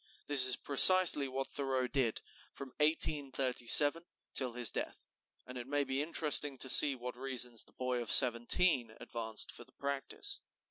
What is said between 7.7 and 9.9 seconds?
boy of seventeen advanced for the